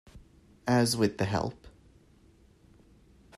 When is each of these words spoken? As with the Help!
As 0.67 0.97
with 0.97 1.19
the 1.19 1.25
Help! 1.25 1.67